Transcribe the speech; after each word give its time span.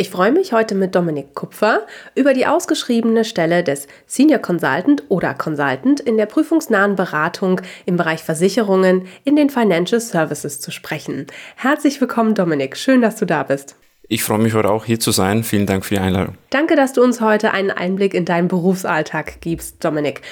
Ich 0.00 0.10
freue 0.10 0.30
mich 0.30 0.52
heute 0.52 0.76
mit 0.76 0.94
Dominik 0.94 1.34
Kupfer 1.34 1.84
über 2.14 2.32
die 2.32 2.46
ausgeschriebene 2.46 3.24
Stelle 3.24 3.64
des 3.64 3.88
Senior 4.06 4.38
Consultant 4.38 5.02
oder 5.08 5.34
Consultant 5.34 5.98
in 5.98 6.16
der 6.16 6.26
prüfungsnahen 6.26 6.94
Beratung 6.94 7.60
im 7.84 7.96
Bereich 7.96 8.22
Versicherungen 8.22 9.08
in 9.24 9.34
den 9.34 9.50
Financial 9.50 10.00
Services 10.00 10.60
zu 10.60 10.70
sprechen. 10.70 11.26
Herzlich 11.56 12.00
willkommen, 12.00 12.36
Dominik. 12.36 12.76
Schön, 12.76 13.02
dass 13.02 13.16
du 13.16 13.24
da 13.24 13.42
bist. 13.42 13.74
Ich 14.06 14.22
freue 14.22 14.38
mich 14.38 14.54
heute 14.54 14.70
auch 14.70 14.84
hier 14.84 15.00
zu 15.00 15.10
sein. 15.10 15.42
Vielen 15.42 15.66
Dank 15.66 15.84
für 15.84 15.96
die 15.96 16.00
Einladung. 16.00 16.36
Danke, 16.50 16.76
dass 16.76 16.92
du 16.92 17.02
uns 17.02 17.20
heute 17.20 17.50
einen 17.50 17.72
Einblick 17.72 18.14
in 18.14 18.24
deinen 18.24 18.46
Berufsalltag 18.46 19.40
gibst, 19.40 19.84
Dominik. 19.84 20.22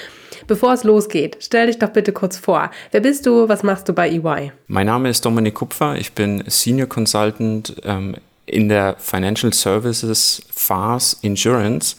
Bevor 0.46 0.74
es 0.74 0.84
losgeht, 0.84 1.38
stell 1.40 1.66
dich 1.66 1.80
doch 1.80 1.90
bitte 1.90 2.12
kurz 2.12 2.36
vor. 2.36 2.70
Wer 2.92 3.00
bist 3.00 3.26
du? 3.26 3.48
Was 3.48 3.64
machst 3.64 3.88
du 3.88 3.94
bei 3.94 4.08
EY? 4.10 4.52
Mein 4.68 4.86
Name 4.86 5.08
ist 5.08 5.24
Dominik 5.24 5.54
Kupfer. 5.54 5.96
Ich 5.96 6.12
bin 6.12 6.44
Senior 6.46 6.88
Consultant 6.88 7.74
ähm, 7.84 8.14
in 8.46 8.68
der 8.68 8.96
Financial 8.98 9.52
Services 9.52 10.42
FAS 10.52 11.18
Insurance. 11.22 11.96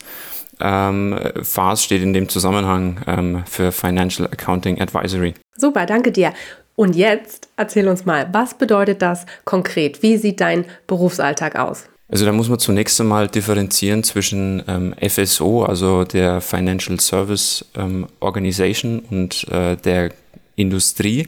Ähm, 0.60 1.20
FAS 1.44 1.84
steht 1.84 2.02
in 2.02 2.14
dem 2.14 2.30
Zusammenhang 2.30 3.02
ähm, 3.06 3.44
für 3.46 3.72
Financial 3.72 4.28
Accounting 4.28 4.82
Advisory. 4.82 5.36
Super, 5.56 5.86
danke 5.86 6.12
dir. 6.12 6.34
Und 6.76 6.96
jetzt 6.96 7.50
erzähl 7.58 7.88
uns 7.88 8.06
mal, 8.06 8.30
was 8.32 8.54
bedeutet 8.54 9.02
das 9.02 9.26
konkret? 9.46 10.04
Wie 10.04 10.18
sieht 10.18 10.42
dein 10.42 10.66
Berufsalltag 10.86 11.56
aus? 11.56 11.86
Also 12.10 12.26
da 12.26 12.32
muss 12.32 12.48
man 12.48 12.60
zunächst 12.60 13.02
einmal 13.02 13.28
differenzieren 13.28 14.04
zwischen 14.04 14.64
ähm, 14.68 14.96
FSO, 15.02 15.64
also 15.64 16.06
der 16.06 16.40
Financial 16.40 17.00
Service 17.00 17.66
ähm, 17.76 18.08
Organization 18.20 19.00
und 19.00 19.46
äh, 19.50 19.76
der 19.76 20.12
Industrie. 20.56 21.28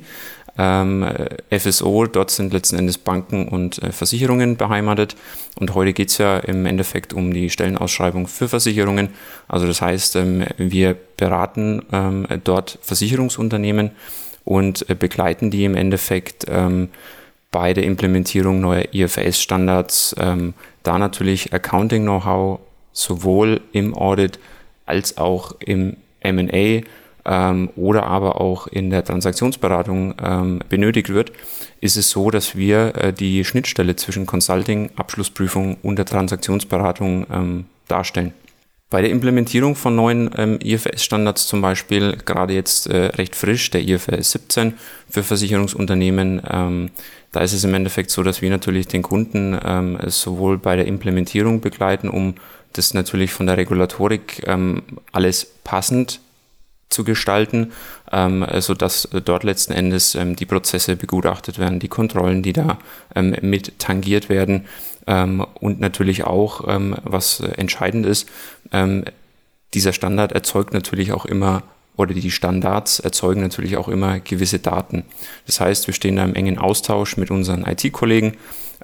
Ähm, 0.61 1.07
FSO, 1.49 2.05
dort 2.05 2.31
sind 2.31 2.51
letzten 2.51 2.77
Endes 2.77 2.97
Banken 2.97 3.47
und 3.47 3.81
äh, 3.81 3.93
Versicherungen 3.93 4.57
beheimatet. 4.57 5.15
Und 5.55 5.73
heute 5.73 5.93
geht 5.93 6.09
es 6.09 6.17
ja 6.17 6.37
im 6.37 6.65
Endeffekt 6.65 7.13
um 7.13 7.33
die 7.33 7.49
Stellenausschreibung 7.49 8.27
für 8.27 8.49
Versicherungen. 8.49 9.09
Also 9.47 9.67
das 9.67 9.81
heißt, 9.81 10.17
ähm, 10.17 10.43
wir 10.57 10.97
beraten 11.15 11.83
ähm, 11.93 12.27
dort 12.43 12.77
Versicherungsunternehmen 12.81 13.91
und 14.43 14.89
äh, 14.89 14.95
begleiten 14.95 15.49
die 15.49 15.63
im 15.63 15.75
Endeffekt 15.75 16.45
bei 17.51 17.73
der 17.73 17.83
Implementierung 17.83 18.61
neuer 18.61 18.83
IFRS-Standards, 18.93 20.15
ähm, 20.19 20.53
da 20.83 20.99
natürlich 20.99 21.53
Accounting-Know-how 21.53 22.59
sowohl 22.91 23.61
im 23.71 23.95
Audit 23.95 24.39
als 24.85 25.17
auch 25.17 25.55
im 25.59 25.97
MA 26.23 26.81
ähm, 27.29 27.69
oder 27.75 28.07
aber 28.07 28.41
auch 28.41 28.67
in 28.67 28.89
der 28.89 29.05
Transaktionsberatung 29.05 30.15
ähm, 30.21 30.59
benötigt 30.67 31.09
wird, 31.09 31.31
ist 31.79 31.95
es 31.95 32.09
so, 32.09 32.31
dass 32.31 32.55
wir 32.55 32.95
äh, 32.95 33.13
die 33.13 33.45
Schnittstelle 33.45 33.95
zwischen 33.95 34.25
Consulting, 34.25 34.89
Abschlussprüfung 34.95 35.77
und 35.83 35.97
der 35.97 36.05
Transaktionsberatung 36.05 37.27
ähm, 37.31 37.65
darstellen. 37.87 38.33
Bei 38.89 39.03
der 39.03 39.11
Implementierung 39.11 39.75
von 39.75 39.95
neuen 39.95 40.31
ähm, 40.35 40.57
IFRS-Standards 40.63 41.45
zum 41.45 41.61
Beispiel, 41.61 42.17
gerade 42.25 42.53
jetzt 42.53 42.87
äh, 42.87 43.05
recht 43.05 43.35
frisch, 43.35 43.69
der 43.69 43.87
IFRS 43.87 44.31
17 44.31 44.73
für 45.07 45.21
Versicherungsunternehmen, 45.21 46.41
ähm, 46.49 46.89
da 47.31 47.41
ist 47.41 47.53
es 47.53 47.63
im 47.63 47.75
Endeffekt 47.75 48.09
so, 48.09 48.23
dass 48.23 48.41
wir 48.41 48.49
natürlich 48.49 48.87
den 48.87 49.03
Kunden 49.03 49.55
ähm, 49.63 49.99
sowohl 50.07 50.57
bei 50.57 50.75
der 50.75 50.87
Implementierung 50.87 51.61
begleiten, 51.61 52.09
um 52.09 52.33
das 52.73 52.95
natürlich 52.95 53.31
von 53.31 53.45
der 53.45 53.57
Regulatorik 53.57 54.41
ähm, 54.47 54.81
alles 55.11 55.45
passend 55.63 56.19
zu 56.89 57.03
gestalten, 57.03 57.71
ähm, 58.11 58.45
sodass 58.59 59.07
dort 59.23 59.43
letzten 59.43 59.73
Endes 59.73 60.15
ähm, 60.15 60.35
die 60.35 60.45
Prozesse 60.45 60.95
begutachtet 60.95 61.59
werden, 61.59 61.79
die 61.79 61.87
Kontrollen, 61.87 62.41
die 62.41 62.53
da 62.53 62.79
ähm, 63.15 63.35
mit 63.41 63.79
tangiert 63.79 64.27
werden 64.29 64.65
ähm, 65.07 65.45
und 65.59 65.79
natürlich 65.79 66.23
auch, 66.23 66.67
ähm, 66.67 66.95
was 67.03 67.39
entscheidend 67.39 68.05
ist, 68.05 68.27
ähm, 68.71 69.05
dieser 69.73 69.93
Standard 69.93 70.31
erzeugt 70.31 70.73
natürlich 70.73 71.11
auch 71.11 71.25
immer 71.25 71.63
oder 71.95 72.13
die 72.13 72.31
Standards 72.31 72.99
erzeugen 72.99 73.41
natürlich 73.41 73.75
auch 73.75 73.89
immer 73.89 74.19
gewisse 74.19 74.59
Daten. 74.59 75.03
Das 75.45 75.59
heißt, 75.59 75.85
wir 75.85 75.93
stehen 75.93 76.15
da 76.15 76.23
im 76.23 76.33
engen 76.33 76.57
Austausch 76.57 77.17
mit 77.17 77.29
unseren 77.29 77.65
IT-Kollegen, 77.65 78.37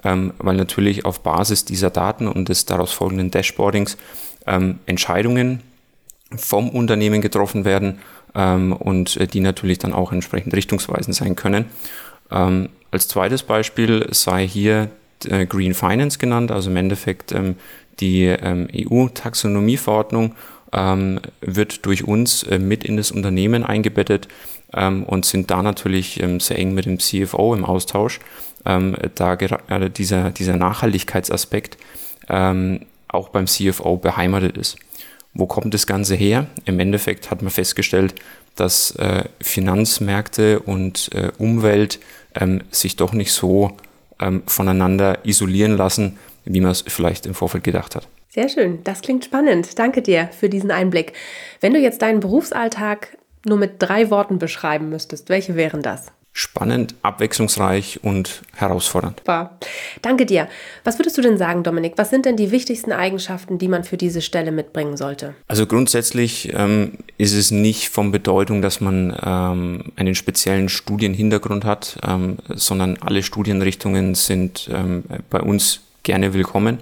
ähm, 0.04 0.34
weil 0.38 0.56
natürlich 0.56 1.04
auf 1.06 1.20
Basis 1.20 1.64
dieser 1.64 1.90
Daten 1.90 2.28
und 2.28 2.50
des 2.50 2.66
daraus 2.66 2.92
folgenden 2.92 3.30
Dashboardings 3.30 3.96
Entscheidungen 4.86 5.60
vom 6.34 6.68
Unternehmen 6.68 7.20
getroffen 7.20 7.64
werden 7.64 7.98
ähm, 8.34 8.72
und 8.72 9.16
äh, 9.16 9.26
die 9.26 9.40
natürlich 9.40 9.78
dann 9.78 9.92
auch 9.92 10.12
entsprechend 10.12 10.54
richtungsweisend 10.54 11.14
sein 11.14 11.36
können. 11.36 11.66
Ähm, 12.30 12.70
als 12.90 13.08
zweites 13.08 13.42
Beispiel 13.42 14.06
sei 14.10 14.46
hier 14.46 14.90
äh, 15.24 15.46
Green 15.46 15.74
Finance 15.74 16.18
genannt, 16.18 16.50
also 16.50 16.70
im 16.70 16.76
Endeffekt 16.76 17.32
ähm, 17.32 17.56
die 18.00 18.24
ähm, 18.24 18.68
EU-Taxonomieverordnung 18.74 20.34
ähm, 20.72 21.20
wird 21.40 21.86
durch 21.86 22.04
uns 22.04 22.42
äh, 22.42 22.58
mit 22.58 22.84
in 22.84 22.96
das 22.96 23.10
Unternehmen 23.10 23.64
eingebettet 23.64 24.28
ähm, 24.74 25.04
und 25.04 25.24
sind 25.24 25.50
da 25.50 25.62
natürlich 25.62 26.22
sehr 26.38 26.58
eng 26.58 26.74
mit 26.74 26.86
dem 26.86 26.98
CFO 26.98 27.54
im 27.54 27.64
Austausch, 27.64 28.20
da 28.64 29.36
gerade 29.36 29.90
dieser, 29.90 30.32
dieser 30.32 30.56
Nachhaltigkeitsaspekt 30.56 31.78
auch 32.26 33.28
beim 33.28 33.46
CFO 33.46 33.96
beheimatet 33.96 34.58
ist. 34.58 34.76
Wo 35.38 35.46
kommt 35.46 35.74
das 35.74 35.86
Ganze 35.86 36.14
her? 36.14 36.46
Im 36.64 36.80
Endeffekt 36.80 37.30
hat 37.30 37.42
man 37.42 37.50
festgestellt, 37.50 38.14
dass 38.54 38.92
äh, 38.96 39.24
Finanzmärkte 39.40 40.60
und 40.60 41.10
äh, 41.14 41.30
Umwelt 41.36 42.00
ähm, 42.34 42.62
sich 42.70 42.96
doch 42.96 43.12
nicht 43.12 43.32
so 43.32 43.76
ähm, 44.18 44.42
voneinander 44.46 45.18
isolieren 45.24 45.76
lassen, 45.76 46.18
wie 46.46 46.60
man 46.60 46.70
es 46.70 46.84
vielleicht 46.86 47.26
im 47.26 47.34
Vorfeld 47.34 47.64
gedacht 47.64 47.94
hat. 47.94 48.08
Sehr 48.30 48.48
schön, 48.48 48.82
das 48.84 49.02
klingt 49.02 49.26
spannend. 49.26 49.78
Danke 49.78 50.00
dir 50.00 50.30
für 50.38 50.48
diesen 50.48 50.70
Einblick. 50.70 51.12
Wenn 51.60 51.74
du 51.74 51.80
jetzt 51.80 52.00
deinen 52.00 52.20
Berufsalltag 52.20 53.16
nur 53.44 53.58
mit 53.58 53.74
drei 53.78 54.10
Worten 54.10 54.38
beschreiben 54.38 54.88
müsstest, 54.88 55.28
welche 55.28 55.54
wären 55.54 55.82
das? 55.82 56.12
Spannend, 56.36 56.94
abwechslungsreich 57.00 58.00
und 58.02 58.42
herausfordernd. 58.54 59.20
Super. 59.20 59.56
Danke 60.02 60.26
dir. 60.26 60.48
Was 60.84 60.98
würdest 60.98 61.16
du 61.16 61.22
denn 61.22 61.38
sagen, 61.38 61.62
Dominik? 61.62 61.94
Was 61.96 62.10
sind 62.10 62.26
denn 62.26 62.36
die 62.36 62.50
wichtigsten 62.50 62.92
Eigenschaften, 62.92 63.56
die 63.56 63.68
man 63.68 63.84
für 63.84 63.96
diese 63.96 64.20
Stelle 64.20 64.52
mitbringen 64.52 64.98
sollte? 64.98 65.34
Also 65.48 65.66
grundsätzlich 65.66 66.52
ähm, 66.52 66.98
ist 67.16 67.32
es 67.32 67.52
nicht 67.52 67.88
von 67.88 68.12
Bedeutung, 68.12 68.60
dass 68.60 68.82
man 68.82 69.16
ähm, 69.24 69.92
einen 69.96 70.14
speziellen 70.14 70.68
Studienhintergrund 70.68 71.64
hat, 71.64 71.98
ähm, 72.06 72.36
sondern 72.54 72.98
alle 73.00 73.22
Studienrichtungen 73.22 74.14
sind 74.14 74.68
ähm, 74.70 75.04
bei 75.30 75.40
uns 75.40 75.80
gerne 76.02 76.34
willkommen. 76.34 76.80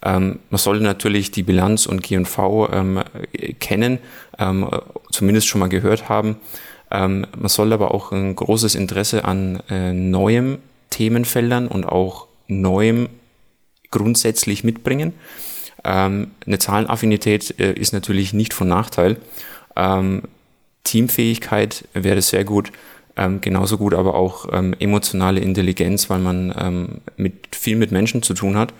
Ähm, 0.00 0.38
man 0.48 0.58
sollte 0.58 0.84
natürlich 0.84 1.32
die 1.32 1.42
Bilanz 1.42 1.86
und 1.86 2.04
G&V 2.04 2.70
ähm, 2.72 3.02
kennen, 3.58 3.98
zumindest 5.10 5.48
schon 5.48 5.60
mal 5.60 5.68
gehört 5.68 6.10
haben. 6.10 6.36
Ähm, 6.90 7.26
man 7.36 7.48
soll 7.48 7.72
aber 7.72 7.92
auch 7.92 8.12
ein 8.12 8.36
großes 8.36 8.74
Interesse 8.74 9.24
an 9.24 9.60
äh, 9.68 9.92
neuem 9.92 10.58
Themenfeldern 10.90 11.68
und 11.68 11.84
auch 11.84 12.28
neuem 12.48 13.08
grundsätzlich 13.90 14.64
mitbringen. 14.64 15.14
Ähm, 15.84 16.32
eine 16.46 16.58
Zahlenaffinität 16.58 17.58
äh, 17.58 17.72
ist 17.72 17.92
natürlich 17.92 18.32
nicht 18.32 18.54
von 18.54 18.68
Nachteil. 18.68 19.16
Ähm, 19.74 20.22
Teamfähigkeit 20.84 21.88
wäre 21.94 22.22
sehr 22.22 22.44
gut, 22.44 22.72
ähm, 23.16 23.40
genauso 23.40 23.78
gut 23.78 23.94
aber 23.94 24.14
auch 24.14 24.46
ähm, 24.52 24.74
emotionale 24.78 25.40
Intelligenz, 25.40 26.08
weil 26.08 26.20
man 26.20 26.54
ähm, 26.58 26.88
mit, 27.16 27.56
viel 27.56 27.76
mit 27.76 27.90
Menschen 27.90 28.22
zu 28.22 28.34
tun 28.34 28.56
hat, 28.56 28.72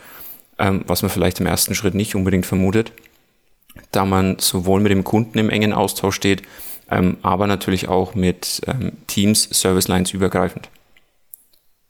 was 0.59 1.03
man 1.03 1.11
vielleicht 1.11 1.39
im 1.39 1.45
ersten 1.45 1.75
Schritt 1.75 1.95
nicht 1.95 2.15
unbedingt 2.15 2.47
vermutet, 2.47 2.91
da 3.93 4.07
man 4.07 4.39
sowohl 4.39 4.81
mit 4.81 4.91
dem 4.91 5.05
Kunden 5.05 5.37
im 5.37 5.51
engen 5.51 5.75
Austausch 5.75 6.17
steht, 6.17 6.41
ähm, 6.91 7.19
aber 7.23 7.47
natürlich 7.47 7.89
auch 7.89 8.15
mit 8.15 8.63
ähm, 8.67 8.93
Teams, 9.07 9.49
Service 9.53 9.89
Lines 9.89 10.13
übergreifend. 10.13 10.69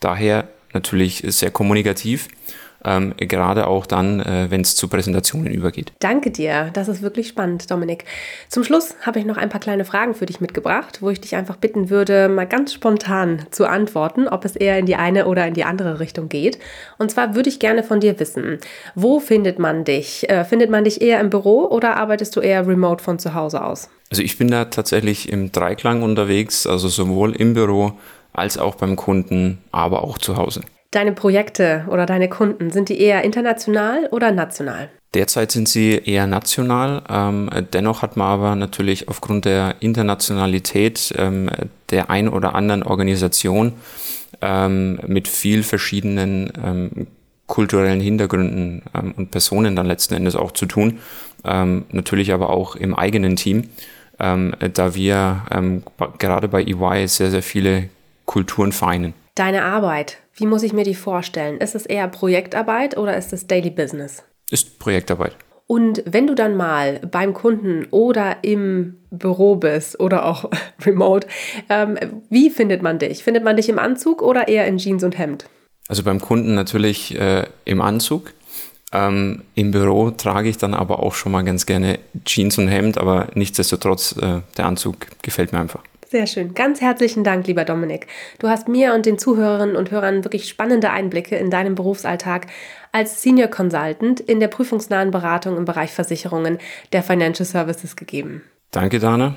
Daher 0.01 0.49
natürlich 0.73 1.23
sehr 1.27 1.51
kommunikativ 1.51 2.29
ähm, 2.87 3.15
gerade 3.17 3.67
auch 3.67 3.85
dann, 3.85 4.21
äh, 4.21 4.47
wenn 4.49 4.61
es 4.61 4.77
zu 4.77 4.89
Präsentationen 4.89 5.53
übergeht. 5.53 5.93
Danke 5.99 6.31
dir, 6.31 6.71
das 6.73 6.89
ist 6.89 7.03
wirklich 7.03 7.29
spannend, 7.29 7.71
Dominik. 7.71 8.05
Zum 8.49 8.65
Schluss 8.65 8.95
habe 9.03 9.19
ich 9.19 9.25
noch 9.25 9.37
ein 9.37 9.49
paar 9.49 9.61
kleine 9.61 9.85
Fragen 9.85 10.15
für 10.15 10.27
dich 10.27 10.41
mitgebracht, 10.41 11.03
wo 11.03 11.11
ich 11.11 11.21
dich 11.21 11.35
einfach 11.35 11.57
bitten 11.57 11.91
würde, 11.91 12.29
mal 12.29 12.47
ganz 12.47 12.73
spontan 12.73 13.47
zu 13.51 13.69
antworten, 13.69 14.29
ob 14.29 14.45
es 14.45 14.57
eher 14.57 14.79
in 14.79 14.87
die 14.87 14.97
eine 14.97 15.27
oder 15.27 15.47
in 15.47 15.55
die 15.55 15.65
andere 15.65 16.01
Richtung 16.01 16.29
geht. 16.29 16.59
Und 16.99 17.11
zwar 17.11 17.35
würde 17.35 17.49
ich 17.49 17.59
gerne 17.59 17.83
von 17.83 18.01
dir 18.01 18.19
wissen, 18.21 18.59
wo 18.95 19.21
findet 19.21 19.59
man 19.59 19.85
dich? 19.85 20.29
Äh, 20.31 20.45
findet 20.45 20.71
man 20.71 20.85
dich 20.85 21.03
eher 21.03 21.21
im 21.21 21.31
Büro 21.31 21.67
oder 21.67 21.97
arbeitest 21.97 22.37
du 22.37 22.41
eher 22.41 22.67
remote 22.67 23.03
von 23.03 23.19
zu 23.19 23.35
Hause 23.35 23.65
aus? 23.65 23.91
Also 24.11 24.23
ich 24.23 24.39
bin 24.39 24.49
da 24.49 24.67
tatsächlich 24.67 25.33
im 25.33 25.51
Dreiklang 25.51 26.03
unterwegs, 26.03 26.67
also 26.67 26.89
sowohl 26.89 27.35
im 27.35 27.55
Büro 27.55 27.93
als 28.33 28.59
auch 28.59 28.77
beim 28.77 28.97
Kunden, 28.97 29.59
aber 29.73 30.05
auch 30.05 30.19
zu 30.19 30.37
Hause. 30.37 30.61
Deine 30.97 31.13
Projekte 31.13 31.85
oder 31.91 32.07
deine 32.07 32.27
Kunden, 32.31 32.71
sind 32.71 32.89
die 32.89 32.99
eher 32.99 33.23
international 33.23 34.09
oder 34.13 34.33
national? 34.33 34.89
Derzeit 35.13 35.53
sind 35.53 35.69
sie 35.69 36.01
eher 36.03 36.27
national. 36.27 37.03
Ähm, 37.11 37.51
dennoch 37.75 38.01
hat 38.01 38.17
man 38.17 38.29
aber 38.29 38.57
natürlich 38.57 39.07
aufgrund 39.07 39.45
der 39.45 39.75
Internationalität 39.81 41.13
ähm, 41.19 41.51
der 41.91 42.09
ein 42.09 42.31
oder 42.31 42.55
anderen 42.55 42.83
Organisation 42.83 43.75
ähm, 44.41 44.99
mit 45.07 45.29
viel 45.29 45.65
verschiedenen 45.65 46.51
ähm, 46.65 47.07
kulturellen 47.47 48.01
Hintergründen 48.01 48.81
ähm, 48.95 49.13
und 49.19 49.31
Personen 49.31 49.77
dann 49.77 49.85
letzten 49.85 50.15
Endes 50.15 50.35
auch 50.35 50.53
zu 50.53 50.65
tun. 50.65 51.01
Ähm, 51.45 51.85
natürlich 51.93 52.33
aber 52.33 52.49
auch 52.49 52.75
im 52.75 52.95
eigenen 52.95 53.37
Team, 53.37 53.65
da 54.19 54.95
wir 54.95 55.43
gerade 56.17 56.49
bei 56.49 56.63
EY 56.63 57.07
sehr, 57.07 57.31
sehr 57.31 57.43
viele 57.43 57.91
Kulturen 58.25 58.73
vereinen. 58.73 59.13
Deine 59.37 59.65
Arbeit, 59.65 60.17
wie 60.35 60.47
muss 60.47 60.63
ich 60.63 60.73
mir 60.73 60.85
die 60.85 60.95
vorstellen? 60.95 61.59
Ist 61.59 61.75
es 61.75 61.85
eher 61.85 62.09
Projektarbeit 62.09 62.97
oder 62.97 63.15
ist 63.19 63.35
es 63.35 63.47
Daily 63.47 63.69
Business? 63.69 64.25
Ist 64.51 64.79
Projektarbeit. 64.79 65.37
Und 65.67 66.03
wenn 66.07 66.27
du 66.27 66.35
dann 66.35 66.57
mal 66.57 67.01
beim 67.11 67.35
Kunden 67.35 67.87
oder 67.91 68.39
im 68.41 68.97
Büro 69.11 69.57
bist 69.57 70.01
oder 70.01 70.25
auch 70.25 70.49
remote, 70.87 71.27
ähm, 71.69 71.99
wie 72.31 72.49
findet 72.49 72.81
man 72.81 72.99
dich? 72.99 73.23
Findet 73.23 73.45
man 73.45 73.57
dich 73.57 73.69
im 73.69 73.79
Anzug 73.79 74.23
oder 74.23 74.49
eher 74.49 74.67
in 74.67 74.79
Jeans 74.79 75.05
und 75.05 75.19
Hemd? 75.19 75.45
Also 75.87 76.03
beim 76.03 76.19
Kunden 76.23 76.55
natürlich 76.55 77.15
äh, 77.21 77.45
im 77.67 77.83
Anzug. 77.83 78.33
Ähm, 78.91 79.43
Im 79.55 79.71
Büro 79.71 80.13
trage 80.13 80.49
ich 80.49 80.57
dann 80.57 80.73
aber 80.73 81.03
auch 81.03 81.13
schon 81.13 81.33
mal 81.33 81.43
ganz 81.43 81.67
gerne 81.67 81.99
Jeans 82.25 82.57
und 82.57 82.69
Hemd, 82.69 82.97
aber 82.97 83.29
nichtsdestotrotz, 83.35 84.17
äh, 84.17 84.41
der 84.57 84.65
Anzug 84.65 85.09
gefällt 85.21 85.53
mir 85.53 85.61
einfach. 85.61 85.83
Sehr 86.09 86.27
schön. 86.29 86.55
Ganz 86.55 86.81
herzlichen 86.81 87.25
Dank, 87.25 87.47
lieber 87.49 87.65
Dominik. 87.65 88.07
Du 88.39 88.49
hast 88.49 88.69
mir 88.69 88.95
und 88.95 89.07
den 89.07 89.19
Zuhörerinnen 89.19 89.75
und 89.75 89.91
Hörern 89.91 90.23
wirklich 90.25 90.49
spannende 90.49 90.91
Einblicke 90.91 91.37
in 91.37 91.51
deinen 91.51 91.75
Berufsalltag 91.75 92.47
als 92.93 93.23
Senior 93.23 93.49
Consultant 93.49 94.21
in 94.21 94.39
der 94.39 94.49
prüfungsnahen 94.49 95.11
Beratung 95.11 95.57
im 95.57 95.65
Bereich 95.65 95.91
Versicherungen 95.91 96.59
der 96.93 97.03
Financial 97.03 97.45
Services 97.45 97.97
gegeben. 97.97 98.43
Danke, 98.71 99.01
Dana. 99.01 99.35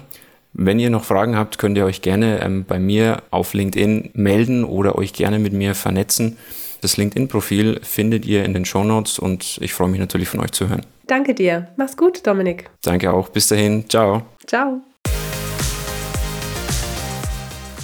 Wenn 0.54 0.80
ihr 0.80 0.90
noch 0.90 1.04
Fragen 1.04 1.36
habt, 1.36 1.58
könnt 1.58 1.78
ihr 1.78 1.86
euch 1.86 2.02
gerne 2.02 2.42
ähm, 2.42 2.66
bei 2.66 2.80
mir 2.80 3.24
auf 3.32 3.54
LinkedIn 3.54 4.12
melden 4.14 4.64
oder 4.64 4.96
euch 4.96 5.14
gerne 5.14 5.40
mit 5.40 5.54
mir 5.54 5.76
vernetzen. 5.76 6.38
Das 6.82 6.98
LinkedIn-Profil 6.98 7.82
findet 7.84 8.26
ihr 8.26 8.46
in 8.46 8.54
den 8.54 8.66
Show 8.66 8.84
Notes 8.84 9.20
und 9.20 9.58
ich 9.62 9.74
freue 9.74 9.90
mich 9.90 10.00
natürlich 10.00 10.30
von 10.30 10.40
euch 10.40 10.52
zu 10.52 10.70
hören. 10.70 10.86
Danke 11.08 11.34
dir. 11.34 11.68
Mach's 11.76 11.98
gut, 11.98 12.26
Dominik. 12.26 12.70
Danke 12.84 13.12
auch. 13.12 13.30
Bis 13.30 13.48
dahin. 13.48 13.90
Ciao. 13.90 14.24
Ciao. 14.46 14.82